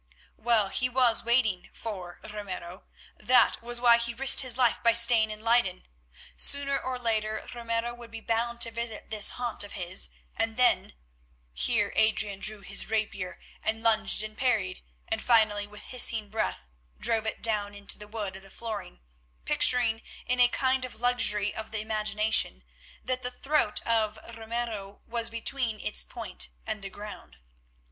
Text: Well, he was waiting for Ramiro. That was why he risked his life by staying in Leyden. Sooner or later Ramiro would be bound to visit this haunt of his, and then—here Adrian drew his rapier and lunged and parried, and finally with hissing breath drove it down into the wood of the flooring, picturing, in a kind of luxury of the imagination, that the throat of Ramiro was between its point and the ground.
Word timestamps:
Well, 0.37 0.69
he 0.69 0.89
was 0.89 1.23
waiting 1.23 1.69
for 1.73 2.19
Ramiro. 2.23 2.85
That 3.19 3.61
was 3.61 3.79
why 3.79 3.99
he 3.99 4.15
risked 4.15 4.41
his 4.41 4.57
life 4.57 4.81
by 4.81 4.93
staying 4.93 5.29
in 5.29 5.41
Leyden. 5.43 5.85
Sooner 6.35 6.79
or 6.79 6.97
later 6.97 7.47
Ramiro 7.53 7.93
would 7.93 8.09
be 8.09 8.19
bound 8.19 8.61
to 8.61 8.71
visit 8.71 9.11
this 9.11 9.29
haunt 9.37 9.63
of 9.63 9.73
his, 9.73 10.09
and 10.35 10.57
then—here 10.57 11.93
Adrian 11.95 12.39
drew 12.39 12.61
his 12.61 12.89
rapier 12.89 13.39
and 13.61 13.83
lunged 13.83 14.23
and 14.23 14.35
parried, 14.35 14.81
and 15.07 15.21
finally 15.21 15.67
with 15.67 15.81
hissing 15.83 16.29
breath 16.31 16.65
drove 16.99 17.27
it 17.27 17.43
down 17.43 17.75
into 17.75 17.99
the 17.99 18.07
wood 18.07 18.35
of 18.35 18.41
the 18.41 18.49
flooring, 18.49 19.01
picturing, 19.45 20.01
in 20.25 20.39
a 20.39 20.47
kind 20.47 20.83
of 20.83 20.99
luxury 20.99 21.53
of 21.53 21.69
the 21.69 21.79
imagination, 21.79 22.63
that 23.03 23.21
the 23.21 23.29
throat 23.29 23.83
of 23.85 24.17
Ramiro 24.35 25.01
was 25.05 25.29
between 25.29 25.79
its 25.79 26.01
point 26.03 26.49
and 26.65 26.81
the 26.81 26.89
ground. 26.89 27.37